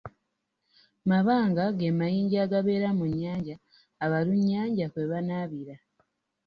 Mabanga 1.09 1.63
ge 1.79 1.89
mayinja 1.99 2.37
agabeera 2.45 2.87
mu 2.97 3.05
nnyanja 3.11 3.55
abalunnyanja 4.03 4.85
kwe 4.93 5.03
banaabira. 5.11 5.75